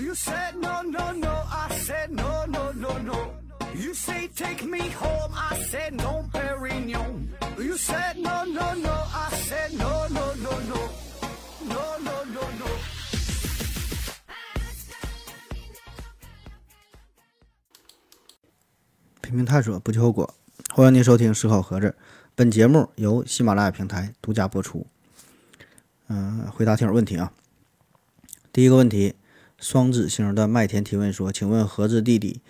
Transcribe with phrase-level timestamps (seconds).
[0.00, 1.44] You said no, no, no.
[1.50, 3.34] I said no, no, no, no.
[3.74, 5.30] You say take me home.
[5.34, 7.28] I said no, Perignon.
[7.58, 8.90] You said no, no, no.
[8.90, 10.88] I said no, no, no, no.
[11.68, 12.66] No, no, no, no.
[19.20, 20.34] 拼命探索，不计后果。
[20.72, 21.88] 欢迎您收听《思考盒子》，
[22.34, 24.86] 本节目由喜马拉雅平台独家播出。
[26.08, 27.30] 嗯、回答听友问题啊。
[28.52, 29.14] 第一个问题，
[29.60, 32.40] 双子星的麦田提问说：“请问盒子弟弟，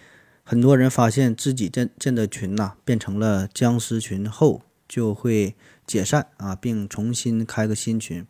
[0.45, 8.25] 很多人发现自己建建的群呐、变成了僵尸群后，就会解散啊，并重新开个新群。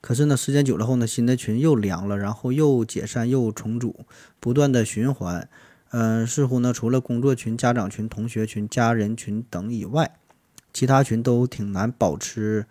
[0.00, 4.06] 可是呢，时间久了后呢，新的群又凉了，然后又解散又重组，
[4.38, 5.48] 不断的循环。
[5.90, 10.16] 嗯，似乎呢，除了工作群、家长群、同学群、家人群等以外，
[10.72, 12.66] 其他群都挺难保持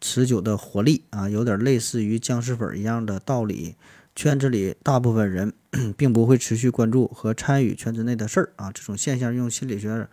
[0.00, 3.74] 持久的活力啊，有点类似于僵尸粉一样的道理。
[4.16, 5.52] 圈子里大部分人
[5.96, 10.08] 并不会持续关注和参与圈子内的事儿啊，这种现象用心理学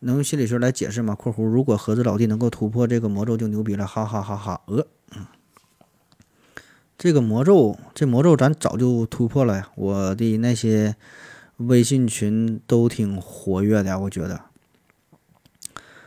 [0.00, 5.26] 能用心理学来解释吗？（括弧如果盒子老弟能够突破这个魔咒就牛逼了，哈哈哈哈！）呃，嗯，
[6.96, 10.94] 这个魔咒，这魔咒咱早就突破了呀，我的那些。
[11.68, 14.40] 微信群都挺活跃的，我觉得。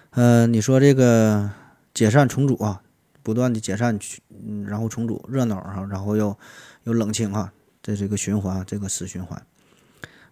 [0.09, 1.51] 呃，你说这个
[1.93, 2.81] 解散重组啊，
[3.21, 6.35] 不断的解散去，嗯，然后重组，热闹啊，然后又
[6.83, 9.45] 有冷清啊，这是一个循环，这个死循环。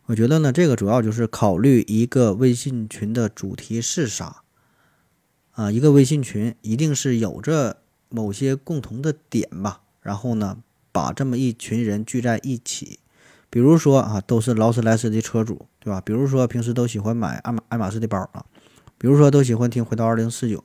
[0.05, 4.43] 我觉得呢，这个主要就是考虑一个微信群的主题是啥
[5.51, 7.77] 啊，一个微信群一定是有着
[8.09, 10.57] 某些共同的点吧，然后呢，
[10.91, 12.99] 把这么一群人聚在一起。
[13.49, 16.01] 比如说啊，都是劳斯莱斯的车主，对吧？
[16.01, 18.45] 比如说平时都喜欢买爱马爱马仕的包啊，
[18.97, 20.57] 比如说都喜欢听《回到二零四九》，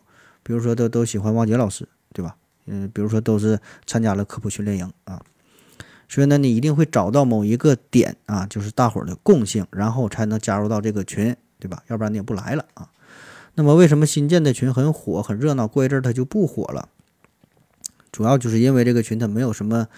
[0.43, 2.37] 比如说都都喜欢汪杰老师，对吧？
[2.67, 5.21] 嗯，比如说都是参加了科普训练营啊，
[6.09, 11.83] 所以呢，你一定会找到某一个点啊，就是大伙儿的共性，然后才能加入到这个群，对吧？
[11.89, 12.91] 要不然你也不来了啊。
[13.55, 16.89] 那么为什么新建的群很火很热闹，过一阵儿它就不火了？
[18.13, 19.89] 主要就是因为这个群它没有什么。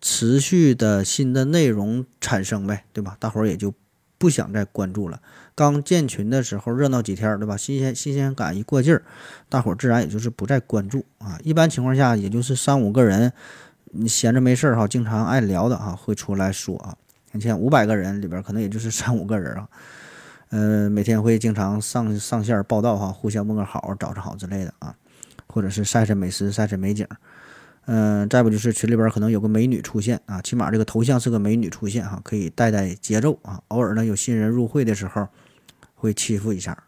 [0.00, 3.16] 持续的新的内容产生呗，对吧？
[3.18, 3.74] 大伙儿也就
[4.16, 5.20] 不想再关注了。
[5.56, 7.56] 刚建群的时候热闹几天，对吧？
[7.56, 9.02] 新鲜新鲜感一过劲儿，
[9.48, 11.36] 大伙儿自然也就是不再关注啊。
[11.42, 13.32] 一般情况下，也就是三五个人，
[13.92, 16.96] 你闲着没事儿哈，经常爱聊的哈，会出来说啊。
[17.32, 19.68] 你像五百个人里边，可能也就是三五个人啊。
[20.50, 24.94] 呃，每天会经常上上线报道哈，互相问个好，早上好之类的啊，
[25.46, 27.06] 或者是晒晒美食，晒晒美景。
[27.84, 33.62] 嗯，再不就是群里边可能有个美女出现啊，起码这个头像是个美女出现哈，可以带带节奏啊。
[33.68, 35.28] 偶尔呢有新人入会的时候，
[35.94, 36.84] 会欺负一下。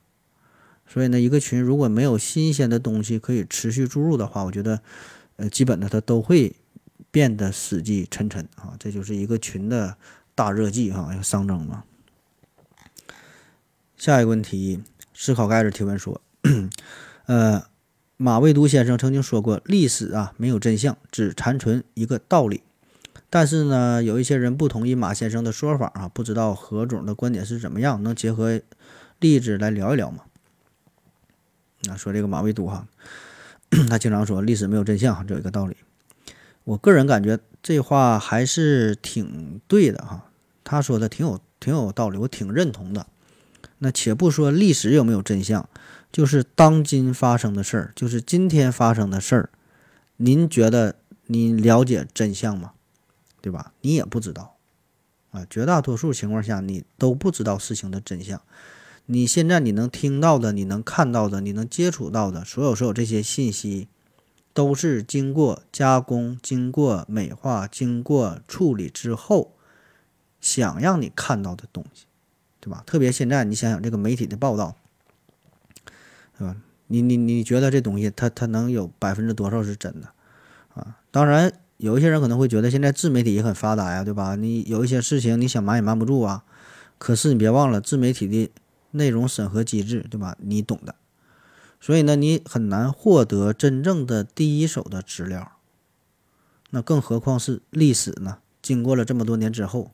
[0.86, 4.80] 所以呢，一个群如果没有新鲜的东西可以持续注入的话，我觉得，
[5.36, 6.56] 呃，基本的它都会
[7.10, 8.74] 变得死气沉沉啊。
[8.78, 9.96] 这就是一个群的
[10.34, 11.84] 大热季哈，要上征嘛。
[13.96, 14.82] 下一个问题，
[15.14, 16.20] 思考盖子提问说，
[17.26, 17.64] 呃。
[18.22, 22.62] 马未都先生曾经说过：“历史啊，没有真相，只残存一个道理。”
[23.30, 28.02] 但是呢，有一些人不同意马先生的说法啊，不知道何总的观点是怎么样？
[28.02, 28.60] 能结合
[29.20, 30.24] 例子来聊一聊吗？
[31.84, 32.86] 那说这个马未都哈，
[33.88, 35.78] 他经常说历史没有真相，只有一个道理。
[36.64, 40.30] 我个人感觉这话还是挺对的哈，
[40.64, 43.06] 他说的挺有挺有道理，我挺认同的。
[43.78, 45.68] 那且不说历史有没有真相。
[46.12, 49.50] 就是当今发生的事儿，就是今天发生的事儿，
[50.16, 52.72] 您觉得您了解真相吗？
[53.40, 53.72] 对吧？
[53.82, 54.56] 你也不知道，
[55.30, 58.42] 啊，绝大多数情况下你都不知道事情的真相。
[59.06, 63.86] 你现在你能听到的，你能看到的，你能接触到的所有所有这些信息，
[64.52, 69.52] 都是经过加工、经过美化、经过处理之后，
[70.40, 72.06] 想让你看到的东西，
[72.60, 72.82] 对吧？
[72.86, 74.76] 特别现在你想想这个媒体的报道。
[76.38, 76.56] 对吧？
[76.86, 80.08] 你你你觉得这东西它它能有百分之多少是真的
[80.72, 80.96] 啊？
[81.10, 84.36] 当然，有一些人可能会觉得现在自媒体也很发达呀，对吧？
[84.36, 86.42] 你有一些事情你想瞒也瞒不住啊。
[86.96, 88.50] 可是你别忘了自媒体的
[88.92, 90.34] 内容审核机制，对吧？
[90.40, 90.94] 你懂的。
[91.80, 95.52] 所以呢，你很难获得真正的第一手的资料。
[96.70, 98.38] 那更何况是历史呢？
[98.62, 99.92] 经过了这么多年之后，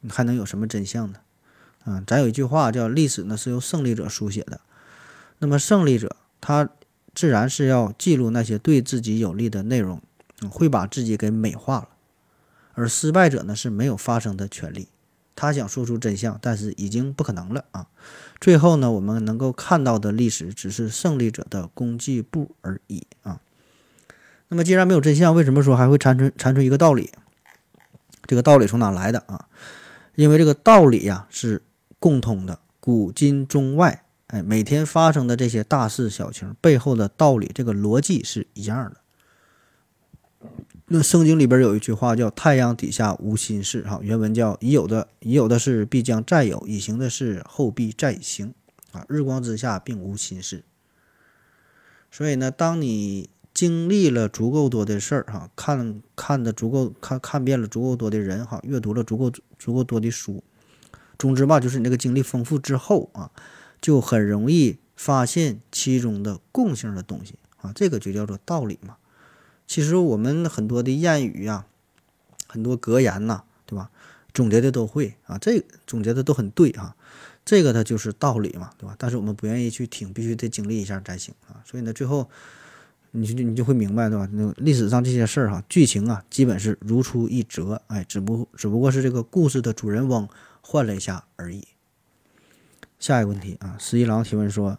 [0.00, 1.20] 你还能有什么真相呢？
[1.84, 4.60] 啊，咱有一句话叫“历史呢是由胜利者书写的”。
[5.38, 6.70] 那么胜利者，他
[7.14, 10.02] 自然是要记录那些对自己有利的内容，
[10.50, 11.88] 会把自己给美化了；
[12.74, 14.88] 而失败者呢是没有发声的权利，
[15.40, 17.86] 他想说出真相，但是已经不可能了啊！
[18.40, 23.40] 最后呢，我们能够看到的历史只是胜利者的功绩簿而已啊！
[24.48, 27.12] 那么既然没有真相，为什么说还会残存残存一个道理？
[28.26, 29.46] 这个道理从哪来的啊？
[30.16, 31.62] 因为这个道理呀是
[32.00, 38.96] 共通的，古今中外，哎，每天发生的这些大事小情背后的道理，这个逻辑是一样的。
[40.90, 48.54] 那圣经里边有一句话叫“太阳底下无心事”，哈，原文叫“已有的已有的事必将再有，已行的事后必再行”，
[48.92, 50.64] 啊，日光之下并无心事。
[52.10, 60.42] 所以呢，当你经历了足够多的事儿，哈，看看的足够看看遍了足够多的人，哈，阅读了足够足够多的书，
[61.18, 63.30] 总之吧，就是你这个经历丰富之后啊，
[63.82, 68.96] 就很容易发现其中的共性的东西啊，这个就叫做道理嘛。
[69.68, 71.66] 其实我们很多的谚语呀，
[72.48, 73.90] 很多格言呐，对吧？
[74.34, 76.96] 总结的都会啊，这总结的都很对啊，
[77.44, 78.96] 这个它就是道理嘛，对吧？
[78.98, 81.62] 但是我们不愿意去听，必须得经历一下才行啊。
[81.64, 82.28] 所以呢，最后。
[83.10, 84.28] 你就你就会明白，对吧？
[84.32, 90.28] 那历史上这些事儿哈，剧情啊，基本是如出一辙，哎，只不只不过是这个故事的主人翁
[90.60, 91.66] 换了一下而已。
[92.98, 94.78] 下一个问题啊，十一郎提问说：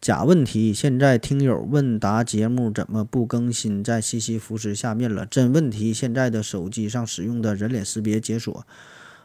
[0.00, 5.26] 假问题，现在听友问答节目怎么不更新在西西弗斯下面了？
[5.26, 8.64] 真问题，现在的手机上使用的人脸识别解锁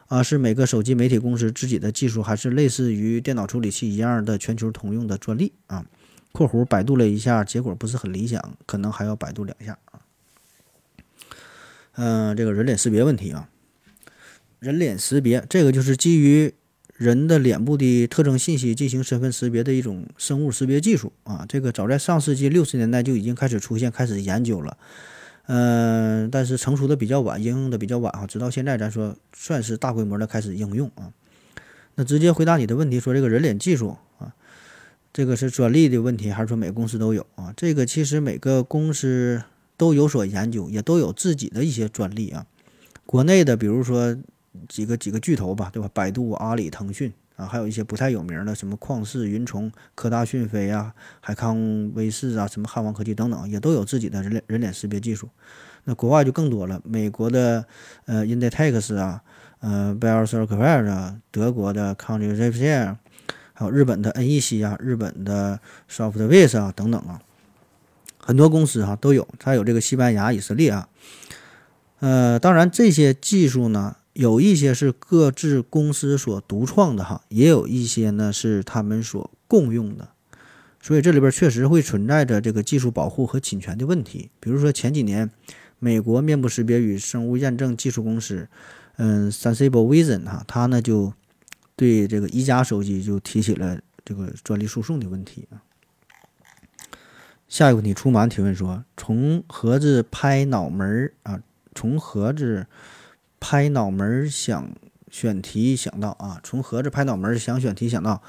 [0.08, 5.86] 啊，是每个手机媒体公司自己的技术，还是类似于电脑处理器一样的全球通用的专利啊？
[6.32, 10.00] 括弧百度了一下，结果不是很理想，可能还要百度两下啊。
[11.92, 13.48] 嗯，这个人脸识别问题啊，
[14.58, 16.52] 人脸识别这个就是基于
[16.96, 21.44] 人的脸部的特征信息进行身份识别的一种生物识别技术啊。
[21.48, 24.76] 这个早在上世纪六十年代就已经开始出现，开始研究了。
[25.46, 31.12] 嗯，但是成熟的比较晚，应用的比较晚哈，直到现在咱说算是大规模的开始应用啊。
[31.96, 34.34] 那直接回答你的问题，说这个人脸技术啊。
[35.12, 37.52] 这个是专利的问题，还是说每个公司都有啊？
[37.56, 39.42] 这个其实每个公司
[39.76, 42.46] 都有所研究，也都有自己的一些专利啊。
[43.06, 44.16] 国内的，比如说
[44.68, 45.88] 几个几个巨头吧，对吧？
[45.92, 55.28] 百度、阿里、腾讯啊，还有一些不太有名的，什么旷视、云从、科大讯飞啊、海康威视啊，什么汉王科技等等，也都有自己的人脸人脸识别技术。
[55.84, 57.64] 那国外就更多了，美国的
[58.06, 59.22] 呃 i n d e t e x 啊，
[59.60, 62.96] 呃 Bell Circle 啊，德国的 c o n t r p a
[63.52, 65.60] 还有日本的 NEC 啊，日本的
[65.90, 67.20] Softwares 啊等等啊，
[68.18, 70.88] 很多公司哈都有，还有这个西班牙、以色列啊，
[72.00, 80.08] 呃，当然这些技术呢，有一些是各自公司所独创的哈，也有一些呢是他们所共用的，
[80.80, 84.30] 所以这里边确实会存在着这个技术保护和侵权的问题。
[84.40, 85.30] 比如说前几年，
[85.78, 88.48] 美国面部识别与生物验证技术公司，
[88.96, 91.12] 嗯，Sensible Vision 哈，它呢就。
[91.76, 95.58] 对这个一加手机就提起了这个专利诉讼的问题啊。
[97.48, 101.40] 下一个问题，出马提问说：从盒子拍脑门儿啊，
[101.74, 102.68] 从盒子
[103.46, 104.70] 拍脑门想
[105.10, 108.22] 选题想到啊，从盒子拍脑门想选题想到，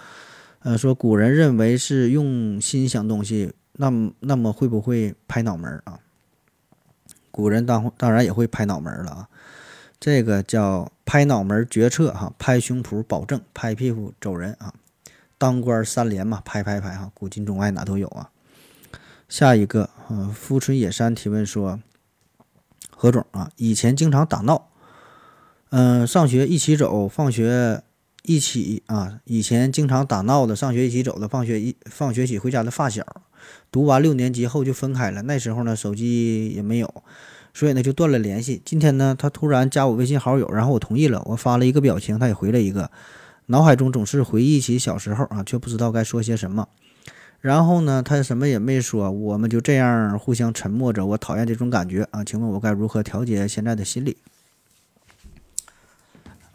[0.60, 6.00] 呃，说古人认为是用心想东西，那么那么会不会拍脑门啊？
[7.32, 9.30] 古人当当然也会拍脑门了啊。
[10.02, 14.74] 这个叫拍脑门决策哈，拍胸脯保证，拍屁股走人啊。
[15.38, 18.32] 当官三连嘛，拍拍拍哈，古今中外哪都有啊。
[19.30, 21.80] 下一个，呃，富春野山提问说，
[22.90, 24.68] 何总啊，以前经常打闹，
[25.70, 27.84] 嗯，上学一起走，放学
[28.24, 29.20] 一起啊。
[29.26, 33.06] 以前经常打闹的，上学一起走的，放学一放学一起回家的发小，
[33.72, 35.24] 读完六年级后就分开了。
[35.24, 37.04] 那时候呢，手机也没有。
[37.54, 38.62] 所以呢，就断了联系。
[38.66, 41.22] 今天呢，他突然加我微信好友，然后我同意了。
[41.26, 42.92] 我发了一个表情，他也回了一个。
[43.46, 46.68] 脑海中总是回忆起小时候啊，却不知道该说些什么。
[47.40, 51.06] 然后呢，他什么也没说，我们就这样互相沉默着。
[51.06, 54.18] 我讨厌这种感觉啊，请问我该如何调节现在的心理？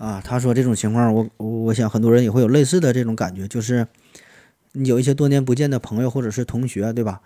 [0.00, 3.86] 啊，他说这种情况，我我想很多人也会有类似的这种感觉，就是
[4.72, 7.20] 你有一些多年不见的朋友或者是同学，对吧？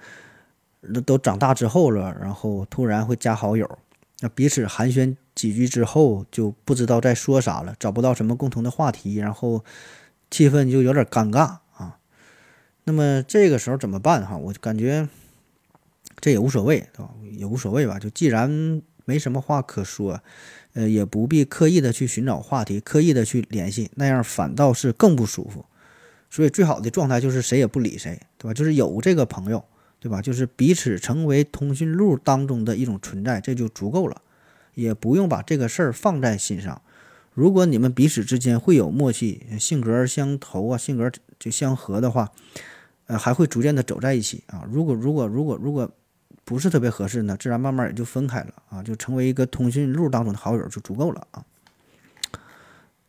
[0.81, 3.78] 那都长大之后了，然后突然会加好友，
[4.23, 9.64] 那彼此寒暄几句之后，就不知道在说啥了，找不到什么共同的话题，然后
[10.28, 11.99] 气氛就有点尴尬啊。
[12.83, 14.37] 那么这个时候怎么办哈？
[14.37, 15.09] 我感觉
[16.19, 17.11] 这也无所谓，对吧？
[17.31, 18.00] 也无所谓吧。
[18.00, 20.21] 就既然没什么话可说，
[20.75, 25.64] 呃，也不必刻意的去寻找话题，刻意的去联系，那样反倒是更不舒服。
[26.31, 28.54] 所以最好的状态就是谁也不理谁，对吧？
[28.54, 29.64] 就是有这个朋友。
[30.00, 30.21] 对吧？
[30.21, 34.21] 就是彼此成为通讯录当中的一种存在，这就足够了，
[34.75, 36.83] 也不用把这个事儿放在心上。
[37.33, 42.31] 如果你们彼此之间会有默契，性格相投啊，性格就相合的话，
[43.07, 44.69] 呃，还会逐渐的走在一起啊。
[44.71, 45.90] 如果如果如果如果
[46.44, 51.44] 不是特别合适呢，自然慢慢也就分开了啊，就成为一个通讯录当中的好友就足够了啊。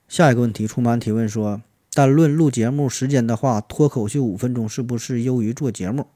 [0.07, 1.61] 下一个问题，出满提问说，
[1.93, 6.07] 单论录节目时间的话，脱口秀五分钟是不是优于做节目？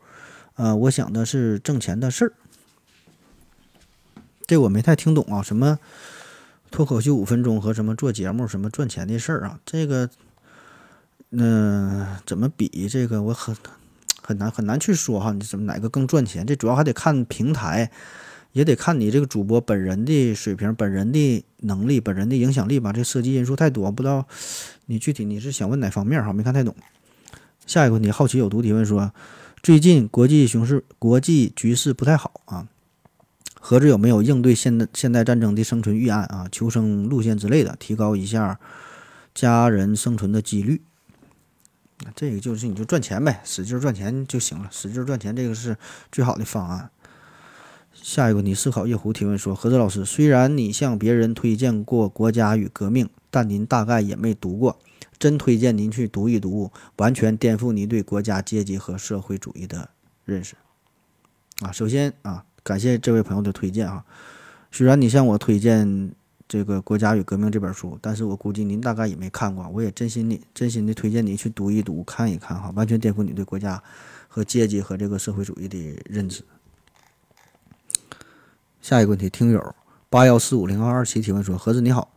[0.55, 2.33] 呃，我想的是挣钱的事儿。
[4.45, 5.79] 这我没太听懂啊，什么
[6.71, 9.59] 脱口秀五分钟和什么做节目什么赚钱的事儿啊？
[9.65, 10.09] 这个，
[11.31, 12.88] 嗯，怎么比？
[12.88, 13.55] 这个我很
[14.29, 15.31] 很难很难去说哈。
[15.33, 16.45] 你怎么哪个更赚钱？
[16.45, 17.89] 这主要还得看平台。
[18.51, 22.91] 也得看你这个主播本人的水平、本人的能力、本人的影响力吧。
[22.91, 24.25] 这涉及因素太多，不知道
[24.88, 26.33] 你具体你是想问哪方面哈？
[26.33, 26.75] 没看太懂。
[27.67, 29.13] 下一个问题，好奇有毒提问说，
[29.62, 32.67] 最近国际形势、国际局势不太好啊，
[33.59, 38.59] 合着有没有应对现代现代战争的生存预案啊、求生路线之类的，提高一下
[39.36, 40.81] 家人生存的几率？
[42.15, 45.77] 这个就是你就赚钱呗，使劲赚钱就行了，使劲赚钱这个是
[46.12, 46.89] 最好的方案。
[47.94, 54.79] 下一个你，思考夜壶提问说：何泽老师，虽然你向别人推荐过《国家与革命》，但您大概也没读过，
[55.18, 59.89] 真推荐您去读一读，完全颠覆您对国家阶级和社会主义的
[60.24, 60.56] 认识。
[61.60, 64.06] 啊，首先啊，感谢这位朋友的推荐啊。
[64.72, 66.13] 虽然你向我推荐
[66.50, 73.82] 这个《国家与革命》这本书，但是我估计您大概也没看过，我也真心的、真心的推荐你去读一读、看一看哈，完全颠覆你对国家
[74.27, 76.44] 和阶级和这个社会主义的认知。
[78.82, 79.75] 下一个问题，听友
[80.10, 82.12] 八幺四五零二二七提问说：“盒子你好，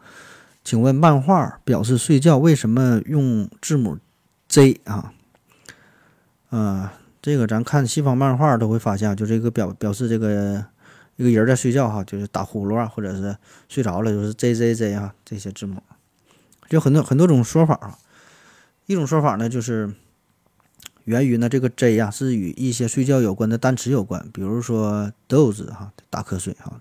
[0.65, 3.99] 请问漫画表示睡觉为什么用字母
[4.49, 5.13] Z 啊？
[6.49, 10.65] 呃，这个咱看西方漫画都会发现，就这个表表示这个
[11.29, 13.37] 一个人在睡觉哈，就是打呼噜啊，或者是
[13.69, 15.83] 睡着了，就是 Z Z Z 啊这些字母，
[16.69, 17.99] 就很多很多种说法啊。
[18.87, 19.95] 一种说法呢，就是
[21.05, 25.93] 源于呢这个 Z 呀是与一些睡觉有关的单词有关，比如说 doze 哈。
[26.11, 26.79] 打瞌睡哈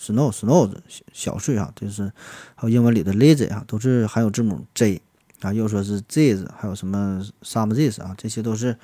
[0.00, 0.68] ，snow snow
[1.12, 2.12] 小睡哈，就是
[2.56, 5.00] 还有英文里的 lazy 啊，都是含有字母 J
[5.42, 8.76] 啊，又说是 Z's，还有什么 some Z's 啊，这些都是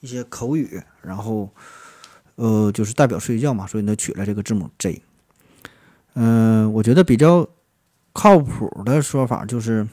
[0.00, 1.48] 一些口语，然后
[2.38, 5.02] 呃就是代表睡觉嘛，所以呢取了这个字母 J。
[6.14, 7.46] 嗯，我觉得比较
[8.12, 9.86] 靠谱的说法就是，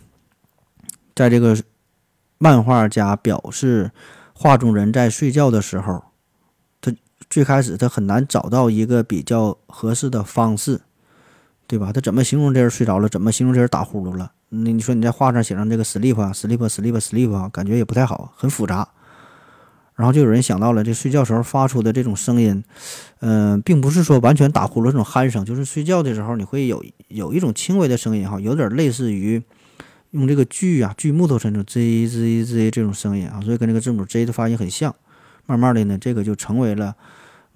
[1.16, 1.58] 在这个
[2.38, 3.92] 漫画家表示
[4.34, 6.04] 画中人在睡觉的时候。
[6.82, 6.94] 他
[7.30, 10.82] 最开始他很难找到一个比较合适的方式，
[11.66, 11.92] 对吧？
[11.92, 13.10] 他怎么形容这人睡着了？
[13.10, 14.32] 怎么形容这人打呼噜了？
[14.50, 18.88] 那你说你在画上写上这个 sleep 啊，sleep sleep sleep 啊，感觉也不太好，很复杂。
[19.96, 22.64] 然后就有人想到了，这睡觉时候发出的这种声音，
[23.20, 29.42] 嗯，并不是说完全打呼噜这种鼾声，就是睡觉的时候你会有有一种轻微的声音哈，有点类似于
[30.12, 34.94] 用这个锯啊锯木头这种 z z z 这种声音啊，所以跟这个字母 Z 的发音很像。
[35.46, 36.96] 慢慢的呢，这个就成为了。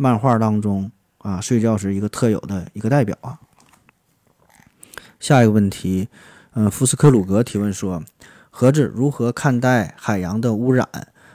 [0.01, 3.37] 漫画当中啊，睡觉时一个特有的一个代表啊。
[5.19, 6.07] 下一个问题，
[6.53, 8.01] 嗯，福斯克鲁格提问说：
[8.49, 10.87] 盒子如何看待海洋的污染？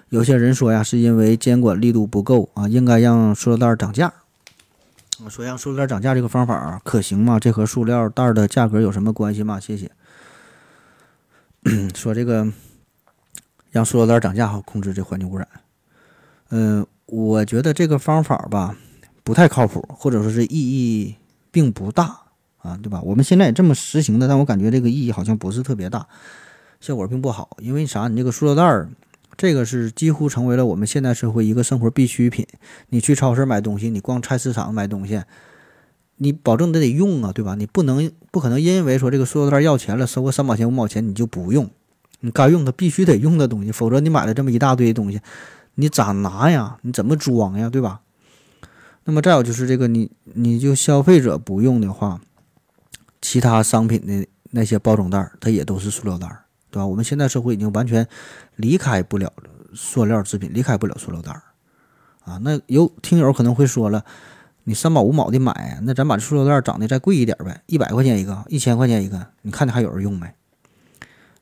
[0.09, 4.13] 有些人说呀，是因为监管力度不够啊，应该让塑料袋涨价。
[5.25, 7.39] 我说让塑料袋涨价这个方法可行吗？
[7.39, 9.61] 这和塑料袋的价格有什么关系吗？
[9.61, 9.91] 谢谢。
[11.95, 12.47] 说这个
[13.71, 15.49] 让塑料袋涨价好控制这环境污染。
[16.51, 16.87] 嗯。
[17.07, 18.75] 我觉得这个方法吧
[19.23, 21.15] 不太靠谱，或者说是意义
[21.51, 22.19] 并不大
[22.57, 22.99] 啊，对吧？
[23.03, 26.09] 我们现在也这么实行的，但我感觉这个意义好像不是特别大，
[26.81, 27.59] 效果并不好。
[27.59, 28.09] 因为啥？
[28.09, 28.89] 你这个塑料袋，
[29.37, 32.47] 这个是几乎成为了我们现代社会一个生活必需品。
[32.89, 35.23] 你去超市买东西，你逛菜市场买东西，
[36.17, 37.55] 你保证得得用啊，对吧？
[37.55, 41.69] 你不能不可能因为说这个塑料袋要钱了，收个三毛钱五毛钱你就不用，
[42.21, 45.21] 你该用它必须得用的东西，否则你买了这么一大堆东西。
[45.75, 46.79] 你咋拿呀？
[46.83, 47.69] 你怎么装呀？
[47.69, 48.01] 对吧？
[49.05, 52.21] 那么再有就是这个，你你就消费者不用的话，
[53.21, 56.29] 其他商品的那些包装袋它也都是塑料袋
[56.75, 56.87] 对吧？
[56.87, 58.05] 我们现在社会已经完全
[58.57, 59.33] 离开不了
[59.75, 61.43] 塑料制品，离开不了塑料袋儿
[62.25, 62.41] 啊。
[62.43, 64.05] 那有听友可能会说了，
[64.65, 70.27] 你三毛五毛的买，那咱把塑料袋涨的再贵一点呗，一百块钱一个，一千块钱一个，你看着还有人用没？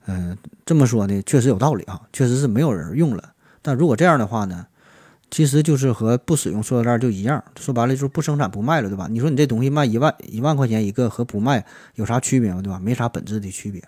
[0.07, 0.37] 嗯，
[0.67, 3.33] 这么说呢，确实有道理啊，确实是没有人用了。
[3.63, 4.67] 但如果这样的话呢，
[5.31, 9.07] 其实就是和不使用塑料袋就一样，说白了就是不生产不卖了，对吧？
[9.09, 12.61] 你说你这东西卖一万一万块钱一个和不卖有啥区别吗？
[12.61, 12.79] 对吧？
[12.79, 13.83] 没啥本质的区别，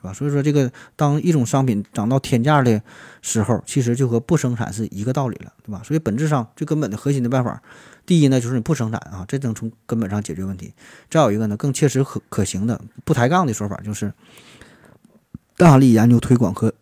[0.00, 0.12] 对吧？
[0.12, 2.80] 所以说这个当一种商品涨到天价的
[3.20, 5.82] 时候，其实就和不生产是一个道理了，对吧？
[5.84, 7.62] 所以本质上最根本的核心的办法，
[8.06, 10.72] 第一呢就是你不生产啊，这能从根本上解决问题。
[11.10, 14.12] 再有一个呢更切实可可行的不抬杠的说法就是
[15.56, 16.72] 大力研究推广和。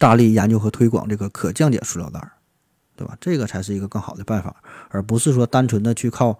[0.00, 2.20] 大力研究和推广这个可降解塑料袋，
[2.94, 3.16] 对吧？
[3.20, 4.54] 这个才是一个更好的办法，
[4.90, 6.38] 而不是说单纯的去靠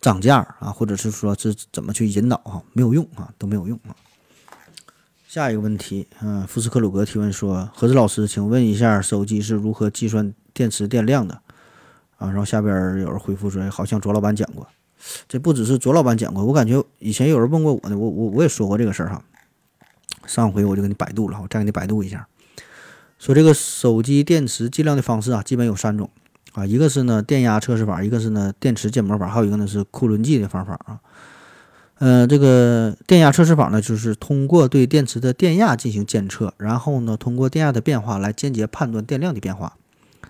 [0.00, 3.94] 涨价啊，或者是说是怎么去引导啊，没有用啊，都没有用啊。
[5.32, 11.40] 下一个问题，嗯，福斯克鲁格提问说：何子老师，请问一下，手机是如何计算电池电量的？
[12.16, 14.66] 啊，然后下边有人回复说，好像卓老板讲过。
[15.28, 19.22] 这不只是卓老板讲过，我感觉以前有人问过我呢，我我我也说过这个事儿哈。
[20.26, 22.26] 上回我就给你百度了，我再给你百度一下，
[23.20, 26.10] 说这个手机电池计量的方式啊，基本有三种
[26.54, 30.98] 啊，一个是呢电压测试法，一个是呢电池建模法，还有一个呢是库仑计的方法啊。
[32.00, 39.76] 呃，这个电压测试法呢，就是通过对电池的电压进行监测，然后呢通过电压的变化来间接判断电量的变化，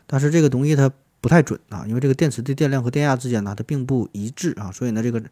[0.06, 0.92] 但是这个东西它。
[1.22, 5.22] 不太准啊，因为这个电池的电量和电压之间呢，它并不一致啊，所以呢，这个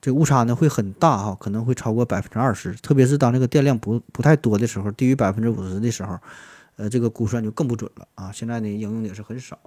[0.00, 2.72] 这误差呢会很大哈，可能会超过百分之二十。
[2.76, 6.18] 特别是当这个电量不不太多的时候，低于百分之五十的时候，
[6.76, 8.32] 呃，这个估算就更不准了啊。
[8.32, 9.58] 现在呢，应用的也是很少。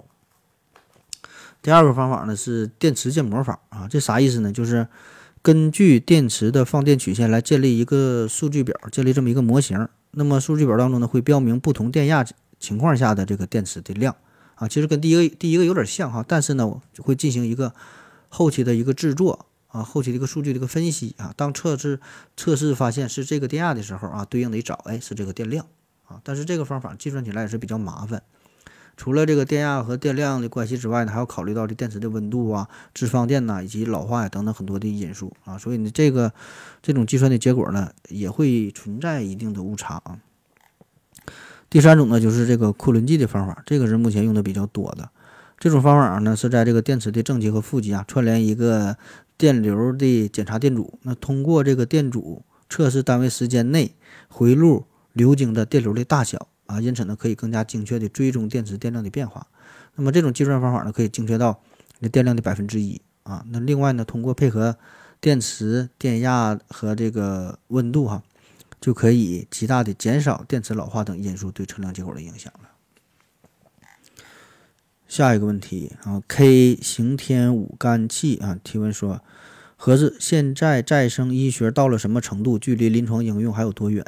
[1.62, 4.50] 第二个方法呢是电池建模法啊，这啥意思呢？
[4.50, 4.84] 就是
[5.44, 9.86] 根据电池的放电曲线来建立一个数据表，建立这么一个模型。
[10.12, 12.24] 那么数据表当中呢会标明不同电压
[12.58, 14.16] 情况下的这个电池的量。
[14.54, 17.74] 啊，其实跟第一个第一个有点像哈，但是呢，我会进行一个
[18.30, 21.34] 后期的一个制作啊，后期的一个数据的一个分析啊。
[21.36, 22.00] 当测试
[22.38, 25.66] 测试发现是这个电压的时候啊，对应的找哎是这个电量
[26.06, 26.22] 啊。
[26.24, 28.22] 但是这个方法计算起来也是比较麻烦，
[28.96, 35.58] 除了这个电压和电量的关系之外呢，还要考虑到这电池的温度啊、自放电呐以及老化呀等等很多的因素啊。
[35.58, 36.32] 所以呢，这个
[36.82, 40.18] 这种计算的结果呢，也会存在一定的误差啊。
[41.68, 45.10] 第三种呢，就是这个库仑计的方法，这个是目前用的比较多的。
[45.58, 48.96] 这种方法呢，是在这个电池的正极和负极啊串联一个
[49.36, 53.94] 电流的检查电阻，那通过这个电阻测试单位时间内
[54.28, 59.46] 回路流经的电流的大小啊，因此呢，可以更加精确的追踪电池电量的变化。
[59.94, 61.60] 那么这种计算方法呢，可以精确到
[62.00, 63.44] 这电量的百分之一啊。
[63.50, 64.76] 那另外呢，通过配合
[65.20, 68.22] 电池电压和这个温度哈。
[68.80, 72.68] 就可以极大的减少电池老化等因素对测量结果的影响了。
[75.08, 79.22] 下一个问题啊，K 刑天五干气啊提问说，
[79.84, 82.58] 何子现在再生医学到了什么程度？
[82.58, 84.02] 距离临床应用还有多远？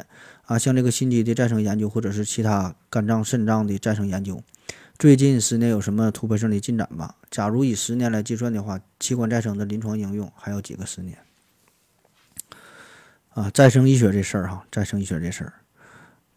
[0.47, 4.41] 啊，像这个心肌的再生研究或者是其他肝脏、肾脏的再生研究，
[4.97, 7.13] 最近十年有什么突破性的进展吗？
[7.29, 11.15] 假如以十年来计算的话，器官再生的临床应用还有几个十年？
[13.35, 15.53] 啊，再生医学这事儿哈，再生医学这事儿，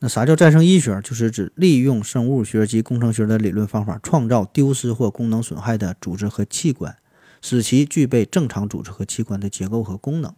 [0.01, 1.01] 那啥叫再生医学？
[1.01, 6.95] 就是指利用生物学及工程学的理论方法，创造丢失或功能损害的组织和器官，
[7.41, 10.35] 使其具备正常组织和器官的结构和功能。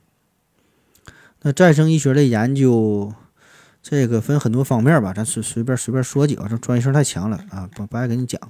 [1.42, 3.12] 那再生医学的研究，
[3.82, 8.40] 这个分很多方面吧，咱随随便随便说几个，这专业性太强了啊，不不爱跟你讲。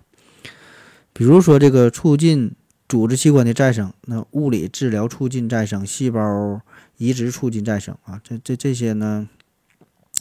[1.12, 2.54] 比如说这个促进
[2.88, 6.60] 组织器官的再生，那物理治疗促进再生，细胞。
[6.98, 9.28] 移植促进再生啊，这这这些呢，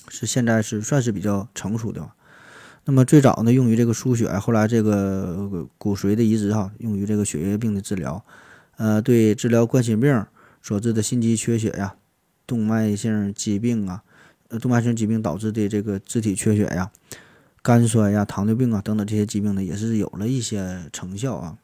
[0.07, 2.09] 是现在是算是比较成熟的。
[2.83, 8.23] 那么最早呢，用于这个输血，后来这个骨髓的移植哈，用于这个血液病的治疗。
[8.77, 10.25] 呃，对治疗冠心病
[10.61, 11.95] 所致的心肌缺血呀，
[12.47, 14.03] 动脉性疾病啊，
[14.47, 16.91] 呃，动脉性疾病导致的这个肢体缺血呀，
[17.61, 21.57] 肝衰呀、糖尿病啊等等这些疾病呢，也是有了一些成效啊。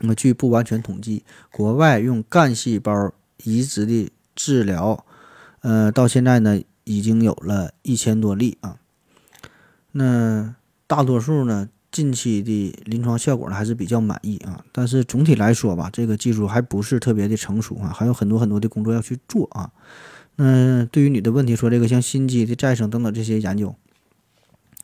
[0.00, 3.12] 那么据不完全统计，国外用干细胞
[3.44, 5.06] 移植的治疗，
[5.60, 8.78] 呃，到现在呢，已经有了一千多例啊。
[9.98, 10.54] 那
[10.86, 14.62] 大多数呢，近期的临床效果呢还是比较满意啊。
[14.72, 19.70] 但是总体来说吧，这个技术还不是特别的成熟啊，还有很多很多的工作要去做啊。
[20.36, 23.74] 那对于你的问题说，这个像心肌的再生等等这些研究，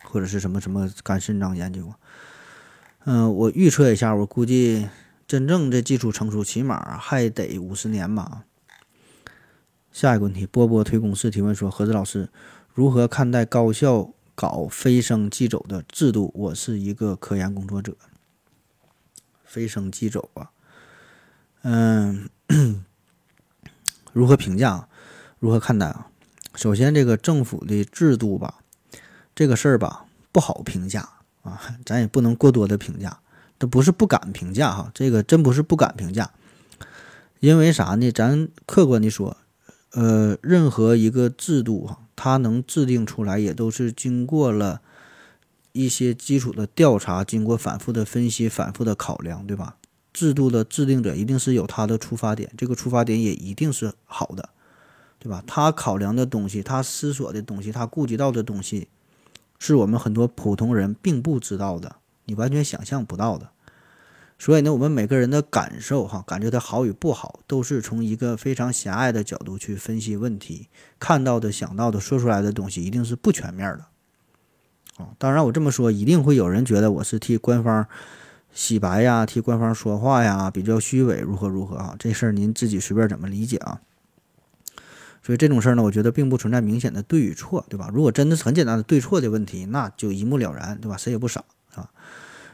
[0.05, 1.93] 或者是什么什么肝肾脏研究，
[3.05, 4.89] 嗯，我预测一下，我估计
[5.27, 8.45] 真正这技术成熟，起码还得五十年吧。
[9.91, 12.31] 下一个问题，波波推公式提问说：何子老师，
[12.73, 16.33] 如何看待高效搞非升即走的制度？
[16.35, 17.97] 我是一个科研工作者，
[19.45, 20.51] 非升即走啊，
[21.63, 22.29] 嗯，
[24.13, 24.89] 如何评价？
[25.39, 26.09] 如何看待啊？
[26.55, 28.61] 首先，这个政府的制度吧，
[29.35, 31.09] 这个事儿吧不好评价
[31.43, 33.21] 啊， 咱也不能过多的评价，
[33.59, 36.31] 这不是不敢评价哈，这个真不是不敢评价，
[37.41, 38.11] 因为啥呢？
[38.11, 39.37] 咱客观的说。
[39.95, 44.81] 呃，任何一个制度哈，它能制定出来，也都是经过了
[45.73, 49.77] 一些基础的调查，经过反复的分析、反复的考量，对吧？
[50.13, 54.51] 制度的制定者一定是有他的出发点，这个出发点也一定是好的，
[55.19, 55.43] 对吧？
[55.47, 58.89] 他考量的东西，他思索的东西，他顾及到的东西，
[59.59, 61.97] 是我们很多普通人并不知道的
[62.27, 63.52] 你完全想象不到的。
[64.43, 70.67] 所以呢，我们每个人的感受哈，感觉它好与不好，都是从一个非常狭隘的角度去分析问题，
[70.99, 73.87] 看到的、想到的、说出来的东西，一定是不全面的。
[74.97, 77.87] 哦，当然我这么说，一定会有人觉得我是替官方
[78.53, 81.95] 洗白呀，替官方说话呀，比较虚伪，如何如何啊？
[81.97, 83.81] 这事儿您自己随便怎么理解啊。
[85.23, 87.89] 所以这种事儿呢，我觉得并不存在明显的对与错，对吧？
[87.95, 90.97] 如果真的是很简单的对错的问题，那就一目了然，对吧？
[90.97, 91.45] 谁也不傻
[91.77, 91.89] 啊。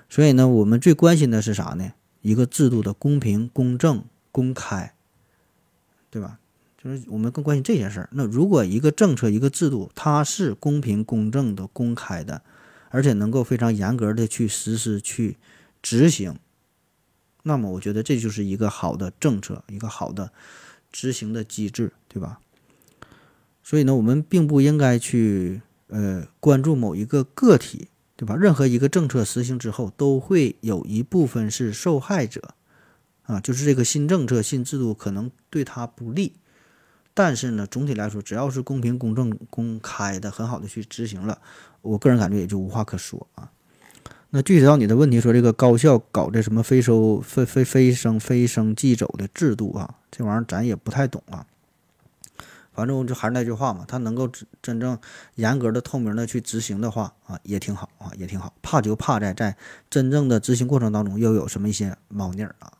[0.08, 1.92] 所以呢，我们最关心的是啥呢？
[2.22, 4.94] 一个制度的公平、公正、公开，
[6.10, 6.38] 对吧？
[6.82, 8.08] 就是我们更关心这些事儿。
[8.12, 12.42] 那如果一个政策、一个制度，它是公平、公正的、公开的，
[12.88, 15.36] 而且能够非常严格的去实施、去
[15.82, 16.38] 执行，
[17.42, 20.32] 那么我觉得这就是一个好的政策，一个好的
[20.90, 22.40] 执行的机制，对吧？
[23.62, 27.88] 所以呢，我们并不应该去呃关注某一个个体。
[28.18, 28.34] 对吧？
[28.34, 32.52] 任何一个政策实行之后，都会有一部分是受害者，
[33.22, 36.32] 啊，就是这个新政策、新制度可能对他不利，
[37.14, 41.40] 但是呢，总体来说，只要是公平、公正、公开的，很好的去执行了，
[41.80, 43.52] 我个人感觉也就无话可说啊。
[44.30, 51.46] 那具体到你的问题，说这个高校搞这什么非收非非非生非生即走的制度啊，这玩意儿咱也不太懂啊。
[52.78, 54.30] 反正就还是那句话嘛，他能够
[54.62, 54.96] 真正
[55.34, 58.54] 严格的、透明的去执行的话啊，也挺好啊，也挺好。
[58.62, 59.56] 怕就怕在在
[59.90, 62.70] 真正的执行过程当中又有什么一些猫腻儿啊。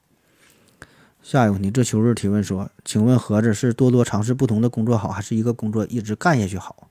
[1.21, 6.89] 下一个问题，这秋日提问说，请问盒子是多多尝试不同的工作好，还是一个工作一直干下去好？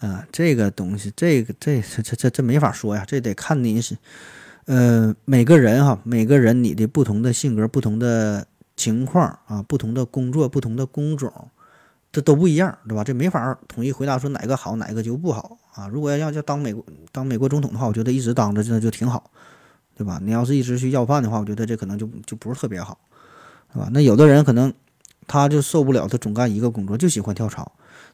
[0.00, 3.96] 啊，这个东西，这个这这这这这没法说呀，这得看你是，
[4.64, 8.48] 呃，每个人哈，每个人你的不同的性格，不同的。
[8.80, 11.30] 情况啊，不同的工作，不同的工种，
[12.10, 13.04] 这都不一样，对吧？
[13.04, 15.86] 这没法统一回答说哪个好，哪个就不好啊。
[15.86, 19.30] 如果要要要当美国当美国总统的话，我觉得一直当着那就挺好，
[19.94, 20.18] 对吧？
[20.22, 22.98] 你要是一直去要饭的话，我觉得这可能就就不是特别好，
[23.70, 23.90] 是吧？
[23.92, 24.72] 那有的人可能
[25.26, 27.70] 他就受不了，他总干一个工作，就喜欢跳槽。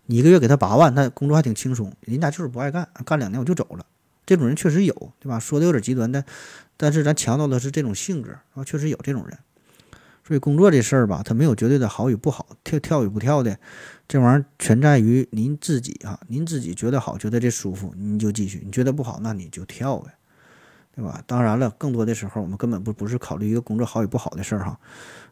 [0.06, 3.86] 你一个月给他八万，他工作还挺轻松，人家就是不爱干，干两年我就走了。
[4.26, 5.38] 这种人确实有，对吧？
[5.38, 6.24] 说的有点极端，但
[6.76, 9.38] 但是咱强调的是这种性格啊，确实有这种人。
[10.26, 13.56] 所以工作这事儿吧，它没有绝对的好与不好，跳跳与不跳的，
[14.08, 16.18] 这玩意儿全在于您自己啊。
[16.26, 20.10] 您自己觉得好，觉得这舒服，您就继续；你觉得不好，那你就跳呗，
[20.96, 21.22] 对吧？
[21.28, 24.76] 当然了，更多的时候我们根本不不是考虑一个工作好与不好的事儿哈，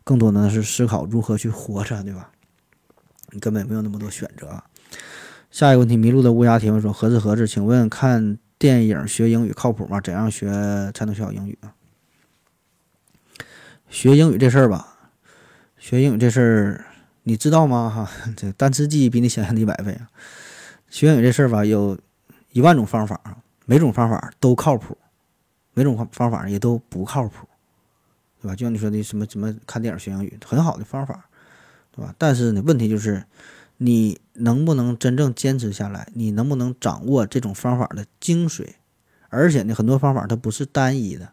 [0.05, 2.31] 更多呢是思考如何去活着，对吧？
[3.31, 4.63] 你根本没有那么多选择。
[5.51, 10.01] 下一个问题，迷路的乌鸦提问说：何子何子，请问看电影学英语靠谱吗？
[10.01, 10.49] 怎样学
[10.95, 11.75] 才能学好英语啊？
[13.89, 14.97] 学英语这事儿吧，
[15.79, 16.85] 学英语这事儿
[17.23, 17.89] 你知道吗？
[17.89, 20.09] 哈， 这单词记忆比你想象的一百倍啊！
[20.91, 21.99] 学英语这事儿吧，有
[22.53, 23.21] 一万种方法，
[23.67, 24.97] 每种方法都靠谱，
[25.73, 27.47] 每种方法也都不靠谱，
[28.43, 28.55] 对吧？
[28.57, 31.29] 就像你说的什么什么看电影学英语，很好的方法，
[31.93, 32.15] 对吧？
[32.19, 33.25] 但是呢，问题就是
[33.79, 36.09] 你能不能真正坚持下来？
[36.15, 38.75] 你能不能掌握这种方法的精髓？
[39.29, 41.33] 而且呢，很多方法它不是单一的。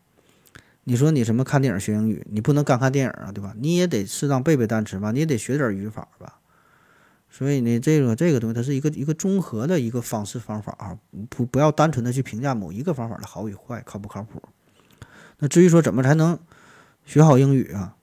[0.84, 2.26] 你说你什么看电影学英语？
[2.30, 3.54] 你不能干看电影啊，对吧？
[3.58, 6.40] 你也得适当背背单词吧，你也得学点语法吧。
[7.30, 10.98] 所以呢，这个这个东西它是一个一个综合的一个方式方法啊，
[11.30, 14.42] 不不要单纯的去评价某一个方法的好与坏，靠不靠谱。
[15.40, 16.38] 那至于说怎么才能
[17.06, 17.96] 学好英语啊，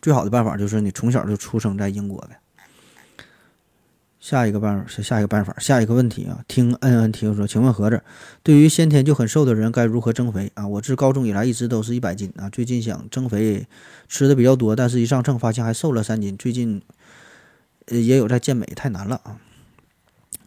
[0.00, 2.38] 最好的办法就是你从小就出生在英国呗。
[4.22, 8.00] 下一个办法是下一个办法，下一个问题啊，听恩恩提说，请问盒子，
[8.44, 10.64] 对于先天就很瘦的人该如何增肥啊？
[10.64, 13.66] 我自高中以来一直都是一百斤啊，最近想增肥，
[14.06, 16.80] 吃的比较多，但是一上秤发现还瘦了三斤，最近
[17.88, 19.38] 也有在健美，太难了啊。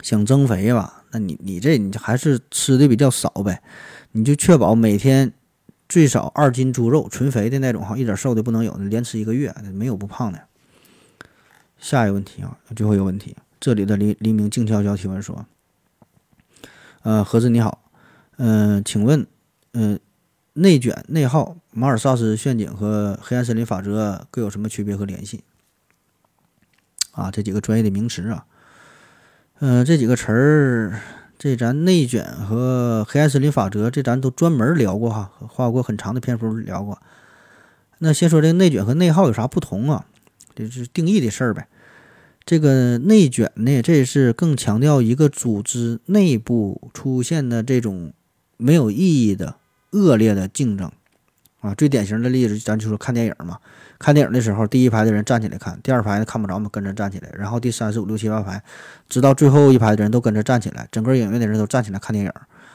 [0.01, 3.61] 想增肥吧，那你你这你还是吃的比较少呗，
[4.13, 5.33] 你就确保每天
[5.89, 10.39] 最少二斤猪肉，纯肥的那种哈，一点瘦的不能有，连吃一个月没有不胖的。
[11.77, 13.35] 下一个问题啊，最后一个问题。
[13.65, 15.47] 这里的黎黎明静悄悄提问说
[17.01, 17.81] ：“呃，盒子你好，
[18.37, 19.25] 嗯，请问，
[19.73, 19.99] 嗯，
[20.53, 25.43] 内卷、内耗、马尔萨斯陷阱和黑暗森林法则各有什么区别和联系？
[27.13, 28.45] 啊，这几个专业的名词啊，
[29.57, 31.01] 嗯，这几个词儿，
[31.39, 37.01] 这咱内卷和黑暗森林法则，这咱都专门聊过哈，花过很长的篇幅聊过。
[37.97, 40.05] 那先说这个内卷和内耗有啥不同啊？
[40.53, 41.67] 这是定义的事儿呗。”
[42.45, 48.13] 这个内卷呢，这是更强调一个组织内部出现的这种
[48.57, 49.55] 没有意义的
[49.91, 50.91] 恶劣的竞争
[51.61, 51.73] 啊。
[51.73, 53.57] 最典型的例子，咱就说看电影嘛。
[53.97, 57.31] 看电影的时候，第一排的人站起来看，第二排的看不着嘛，跟着站起来。
[57.33, 58.61] 然后第三、四、五、六、七、八排，
[59.09, 62.31] 直到最后一排的人都跟着站起来，整个影院的人都站起来看电影。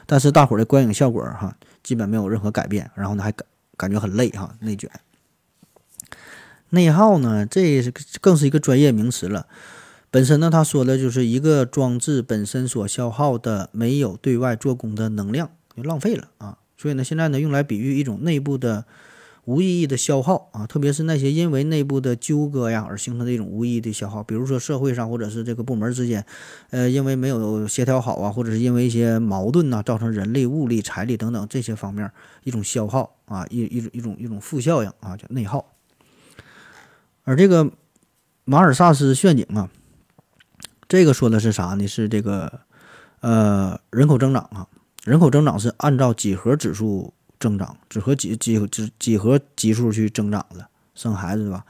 [0.07, 1.55] 但是大伙儿的观影效果哈，
[1.85, 2.91] 基本没有任何改变。
[2.97, 4.91] 然后呢，还感感觉很累哈，内卷。
[6.71, 9.47] 内耗呢，这是更是一个专业名词了。
[10.11, 16.59] 本身呢，他说的就是一个装置本身所消耗的没有对外做功的能量就浪费了啊。
[16.77, 18.85] 所以呢，现在呢，用来比喻一种内部的
[19.45, 26.25] 无意义的消耗啊，特别是那些因为内部的纠葛呀而形成的一种无意义的消耗，比如说社会上或者是这个部门之间，
[26.71, 32.11] 呃，因为没有协调好啊，或者是因为一些矛盾呐，造成人力、物力、财力等等这些方面
[32.45, 35.65] 一种消耗啊，一一种一种一种负效应啊，叫内耗。
[37.31, 37.71] 而这个
[38.45, 39.71] 马尔萨斯陷阱啊，
[40.89, 41.87] 这个说的是啥呢？
[41.87, 42.63] 是这个
[43.21, 44.67] 呃人口增长啊。
[45.05, 50.67] 人口增长是按照几何指数增长，几何几几几几何级数去增长的，
[50.97, 51.65] 生孩子对吧？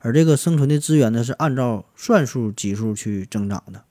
[0.00, 3.84] 而这个生存的资源呢，是按照算术级数去增长的。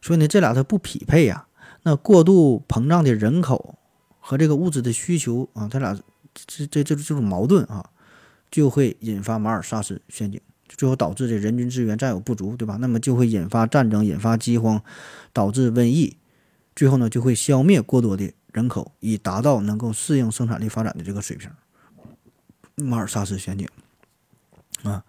[0.00, 1.46] 所以呢，这俩它不匹配呀。
[1.82, 3.78] 那过度膨胀的人口
[4.18, 5.94] 和这个物质的需求啊，它俩
[6.32, 7.90] 这这这这种矛盾啊，
[8.50, 12.76] 就会引发马尔萨斯陷阱，最后导致这人均资源占有不足，对吧？
[12.80, 14.82] 那么就会引发战争，引发饥荒，
[15.32, 16.16] 导致瘟疫。
[16.74, 21.50] 最后呢，就会消灭过多的人口，以达到能够适应生产力发展的这个水平。
[22.76, 23.68] 马尔萨斯陷阱
[24.84, 25.04] 啊，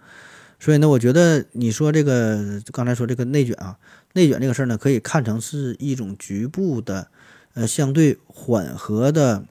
[0.60, 3.78] 所以呢，我觉得你说这个刚才说这个内卷啊，
[4.14, 7.12] 内卷这个事儿呢，可以看成是一种局部的，
[7.54, 9.46] 呃，相对缓和的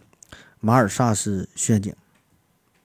[0.59, 1.95] 马尔萨斯陷阱，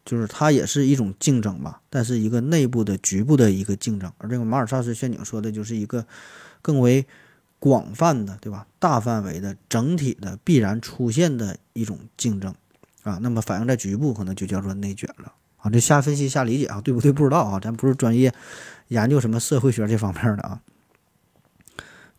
[0.05, 4.11] 就是它也是一种竞争吧，但是一个内部的局部的一个竞争。
[4.17, 6.05] 而这个马尔萨斯陷阱说的就是一个
[6.61, 7.05] 更为。
[7.59, 8.67] 广泛的，对吧？
[8.77, 12.53] 大范围的、整体的、必然出现的一种竞争
[13.03, 15.69] 啊，那么反映在局部，可能就叫做内卷了啊。
[15.71, 17.09] 这瞎分析、瞎理解啊，对不对？
[17.09, 18.33] 不知道啊，咱不是专业
[18.89, 20.59] 研究什么社会学这方面的啊。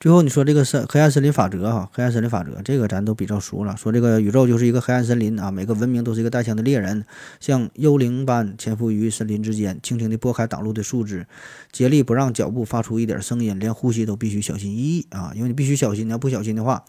[0.05, 3.75] 最后你说这个森黑暗森林法则哈，黑暗森林法则这个咱都比较熟了。
[3.75, 7.07] 说这个宇宙就是一个黑暗森林啊，每个文明都是一个带枪的猎人，
[7.40, 11.27] 像幽灵般潜伏于森林之间，轻轻地拨开挡路的树枝，
[11.73, 16.85] 竭力不让脚步发出一点声音，连呼吸都必须小心翼翼啊，因为你必须小心，你要不小心的话，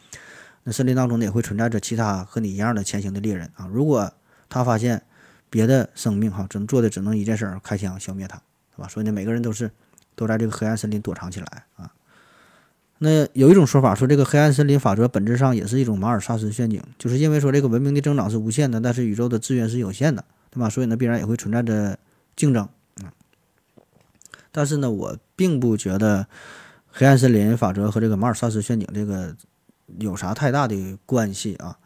[0.65, 3.65] 那森林当中呢也会存在着其他和你一样的前行的猎人啊。
[3.71, 4.11] 如果
[4.49, 5.01] 他发现
[5.49, 8.35] 别的生命哈，只能做的只能一件事儿，开枪消灭他，
[8.75, 8.89] 是吧？
[8.89, 9.71] 所以呢，每个人都是
[10.17, 11.89] 都在这个黑暗森林躲藏起来啊。
[12.97, 20.69] 那有一种说法说，这个黑暗森林法则本质上也是一种马尔萨斯陷阱，就是因为说这个文明的增长是无限的，但是宇宙的资源是有限的，对吧？
[20.69, 21.99] 所以呢，必然也会存在着
[22.35, 22.67] 竞争。
[24.51, 26.27] 但是呢，我并不觉得
[26.89, 29.35] 黑暗森林法则和这个马尔萨斯陷阱这个
[29.99, 31.77] 有啥太大的关系啊？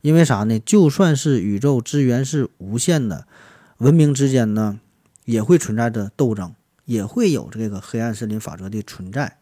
[0.00, 0.58] 因为啥呢？
[0.58, 3.28] 就算是宇宙资源是无限的，
[3.78, 4.80] 文明之间呢
[5.24, 6.52] 也会存在着斗争，
[6.84, 9.38] 也会有这个黑暗森林法则的存在。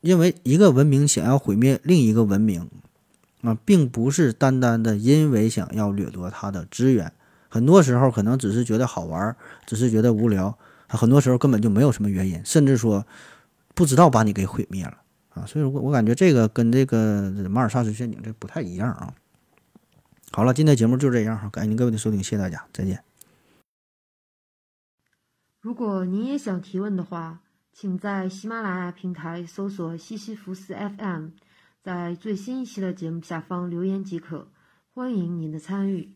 [0.00, 2.70] 因为一个文明想要毁灭另一个文明，
[3.42, 7.12] 啊，并不是单单的因为想要掠夺它的资源，
[7.48, 10.56] 很多时候可能只是觉得好玩，只是觉得无聊，
[10.86, 13.06] 很多时候根本就没有什么原因，甚至说
[13.74, 14.98] 不知道把你给毁灭了
[15.30, 15.44] 啊。
[15.46, 19.14] 所以，我我感觉这个跟这个马尔萨斯陷阱这不太一样啊。
[20.32, 23.02] 好了，今天节目就这样哈，感谢您各位的收听，谢谢大家，再见。
[25.62, 27.40] 如果您也想提问的话。
[27.78, 31.28] 请在喜马拉雅平台搜索“西西弗斯 FM”，
[31.82, 34.50] 在最新一期的节目下方留言即可。
[34.94, 36.14] 欢迎您的参与。